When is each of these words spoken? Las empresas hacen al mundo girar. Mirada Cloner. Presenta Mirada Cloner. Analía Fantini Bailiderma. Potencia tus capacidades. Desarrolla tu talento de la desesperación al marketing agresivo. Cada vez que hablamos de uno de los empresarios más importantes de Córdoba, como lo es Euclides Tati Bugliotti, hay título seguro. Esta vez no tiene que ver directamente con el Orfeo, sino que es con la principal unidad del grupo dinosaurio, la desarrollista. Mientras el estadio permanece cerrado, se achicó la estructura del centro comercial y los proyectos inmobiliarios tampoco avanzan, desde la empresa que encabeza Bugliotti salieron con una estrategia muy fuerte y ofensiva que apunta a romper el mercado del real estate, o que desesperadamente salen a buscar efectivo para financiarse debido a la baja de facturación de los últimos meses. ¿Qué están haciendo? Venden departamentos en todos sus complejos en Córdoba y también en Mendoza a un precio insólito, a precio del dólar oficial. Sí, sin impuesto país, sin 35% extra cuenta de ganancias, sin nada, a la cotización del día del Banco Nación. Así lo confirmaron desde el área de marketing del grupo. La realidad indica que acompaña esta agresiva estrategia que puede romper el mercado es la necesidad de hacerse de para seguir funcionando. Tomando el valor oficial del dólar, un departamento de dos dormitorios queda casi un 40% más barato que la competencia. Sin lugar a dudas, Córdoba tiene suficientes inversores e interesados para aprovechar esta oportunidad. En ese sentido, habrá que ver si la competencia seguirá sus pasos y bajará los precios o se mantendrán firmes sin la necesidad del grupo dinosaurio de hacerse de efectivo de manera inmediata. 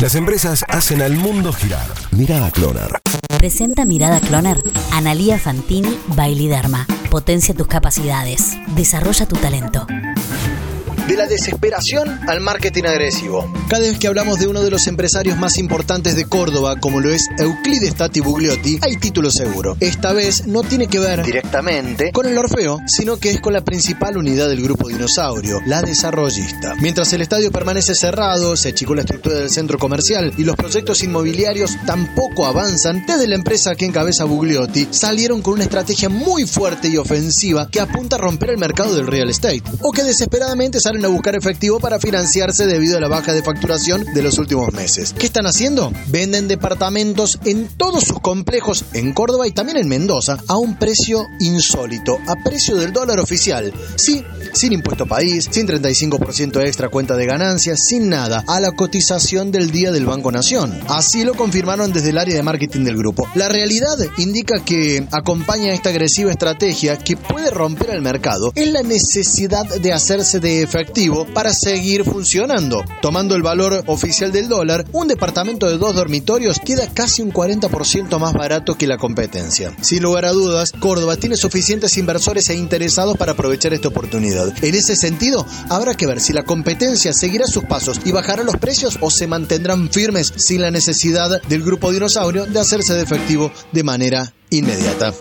Las 0.00 0.14
empresas 0.14 0.64
hacen 0.68 1.02
al 1.02 1.14
mundo 1.14 1.52
girar. 1.52 1.86
Mirada 2.12 2.50
Cloner. 2.50 3.00
Presenta 3.36 3.84
Mirada 3.84 4.18
Cloner. 4.20 4.56
Analía 4.92 5.38
Fantini 5.38 5.94
Bailiderma. 6.16 6.86
Potencia 7.10 7.54
tus 7.54 7.66
capacidades. 7.66 8.56
Desarrolla 8.74 9.26
tu 9.26 9.36
talento 9.36 9.86
de 11.10 11.16
la 11.16 11.26
desesperación 11.26 12.20
al 12.28 12.40
marketing 12.40 12.84
agresivo. 12.84 13.52
Cada 13.68 13.82
vez 13.82 13.98
que 13.98 14.06
hablamos 14.06 14.38
de 14.38 14.46
uno 14.46 14.62
de 14.62 14.70
los 14.70 14.86
empresarios 14.86 15.36
más 15.36 15.58
importantes 15.58 16.14
de 16.14 16.24
Córdoba, 16.26 16.78
como 16.78 17.00
lo 17.00 17.10
es 17.10 17.26
Euclides 17.36 17.96
Tati 17.96 18.20
Bugliotti, 18.20 18.78
hay 18.80 18.96
título 18.96 19.32
seguro. 19.32 19.76
Esta 19.80 20.12
vez 20.12 20.46
no 20.46 20.62
tiene 20.62 20.86
que 20.86 21.00
ver 21.00 21.24
directamente 21.24 22.12
con 22.12 22.26
el 22.26 22.38
Orfeo, 22.38 22.78
sino 22.86 23.16
que 23.16 23.30
es 23.30 23.40
con 23.40 23.52
la 23.52 23.64
principal 23.64 24.18
unidad 24.18 24.48
del 24.48 24.62
grupo 24.62 24.86
dinosaurio, 24.86 25.60
la 25.66 25.82
desarrollista. 25.82 26.76
Mientras 26.80 27.12
el 27.12 27.22
estadio 27.22 27.50
permanece 27.50 27.96
cerrado, 27.96 28.56
se 28.56 28.68
achicó 28.68 28.94
la 28.94 29.00
estructura 29.00 29.34
del 29.34 29.50
centro 29.50 29.78
comercial 29.78 30.32
y 30.38 30.44
los 30.44 30.54
proyectos 30.54 31.02
inmobiliarios 31.02 31.76
tampoco 31.86 32.46
avanzan, 32.46 33.04
desde 33.04 33.26
la 33.26 33.34
empresa 33.34 33.74
que 33.74 33.84
encabeza 33.84 34.26
Bugliotti 34.26 34.86
salieron 34.92 35.42
con 35.42 35.54
una 35.54 35.64
estrategia 35.64 36.08
muy 36.08 36.46
fuerte 36.46 36.86
y 36.86 36.98
ofensiva 36.98 37.68
que 37.68 37.80
apunta 37.80 38.14
a 38.14 38.20
romper 38.20 38.50
el 38.50 38.58
mercado 38.58 38.94
del 38.94 39.08
real 39.08 39.28
estate, 39.28 39.64
o 39.82 39.90
que 39.90 40.04
desesperadamente 40.04 40.78
salen 40.78 40.99
a 41.04 41.08
buscar 41.08 41.34
efectivo 41.36 41.80
para 41.80 41.98
financiarse 41.98 42.66
debido 42.66 42.96
a 42.96 43.00
la 43.00 43.08
baja 43.08 43.32
de 43.32 43.42
facturación 43.42 44.04
de 44.14 44.22
los 44.22 44.38
últimos 44.38 44.72
meses. 44.72 45.14
¿Qué 45.18 45.26
están 45.26 45.46
haciendo? 45.46 45.92
Venden 46.08 46.48
departamentos 46.48 47.38
en 47.44 47.68
todos 47.76 48.04
sus 48.04 48.20
complejos 48.20 48.84
en 48.94 49.12
Córdoba 49.12 49.46
y 49.46 49.52
también 49.52 49.78
en 49.78 49.88
Mendoza 49.88 50.38
a 50.48 50.56
un 50.56 50.78
precio 50.78 51.26
insólito, 51.40 52.18
a 52.26 52.36
precio 52.42 52.76
del 52.76 52.92
dólar 52.92 53.20
oficial. 53.20 53.72
Sí, 53.96 54.24
sin 54.52 54.72
impuesto 54.72 55.06
país, 55.06 55.48
sin 55.50 55.66
35% 55.66 56.64
extra 56.66 56.88
cuenta 56.88 57.16
de 57.16 57.26
ganancias, 57.26 57.86
sin 57.86 58.08
nada, 58.08 58.44
a 58.46 58.60
la 58.60 58.72
cotización 58.72 59.50
del 59.52 59.70
día 59.70 59.92
del 59.92 60.06
Banco 60.06 60.32
Nación. 60.32 60.78
Así 60.88 61.24
lo 61.24 61.34
confirmaron 61.34 61.92
desde 61.92 62.10
el 62.10 62.18
área 62.18 62.34
de 62.34 62.42
marketing 62.42 62.84
del 62.84 62.96
grupo. 62.96 63.28
La 63.34 63.48
realidad 63.48 63.96
indica 64.18 64.64
que 64.64 65.06
acompaña 65.12 65.72
esta 65.72 65.90
agresiva 65.90 66.30
estrategia 66.30 66.96
que 66.98 67.16
puede 67.16 67.50
romper 67.50 67.90
el 67.90 68.02
mercado 68.02 68.52
es 68.54 68.70
la 68.72 68.82
necesidad 68.82 69.66
de 69.66 69.92
hacerse 69.92 70.40
de 70.40 70.66
para 71.32 71.54
seguir 71.54 72.04
funcionando. 72.04 72.84
Tomando 73.00 73.36
el 73.36 73.42
valor 73.42 73.84
oficial 73.86 74.32
del 74.32 74.48
dólar, 74.48 74.84
un 74.92 75.08
departamento 75.08 75.68
de 75.68 75.78
dos 75.78 75.94
dormitorios 75.94 76.58
queda 76.58 76.88
casi 76.92 77.22
un 77.22 77.32
40% 77.32 78.18
más 78.18 78.32
barato 78.32 78.76
que 78.76 78.86
la 78.86 78.98
competencia. 78.98 79.72
Sin 79.80 80.02
lugar 80.02 80.24
a 80.24 80.32
dudas, 80.32 80.72
Córdoba 80.78 81.16
tiene 81.16 81.36
suficientes 81.36 81.96
inversores 81.96 82.50
e 82.50 82.54
interesados 82.54 83.16
para 83.16 83.32
aprovechar 83.32 83.72
esta 83.72 83.88
oportunidad. 83.88 84.52
En 84.64 84.74
ese 84.74 84.96
sentido, 84.96 85.46
habrá 85.68 85.94
que 85.94 86.06
ver 86.06 86.20
si 86.20 86.32
la 86.32 86.44
competencia 86.44 87.12
seguirá 87.12 87.46
sus 87.46 87.64
pasos 87.64 88.00
y 88.04 88.12
bajará 88.12 88.42
los 88.42 88.56
precios 88.56 88.98
o 89.00 89.10
se 89.10 89.26
mantendrán 89.26 89.90
firmes 89.90 90.32
sin 90.36 90.60
la 90.60 90.70
necesidad 90.70 91.40
del 91.42 91.62
grupo 91.62 91.92
dinosaurio 91.92 92.46
de 92.46 92.58
hacerse 92.58 92.94
de 92.94 93.02
efectivo 93.02 93.52
de 93.72 93.84
manera 93.84 94.34
inmediata. 94.50 95.14